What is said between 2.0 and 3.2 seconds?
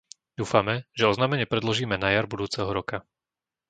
na jar budúceho roka.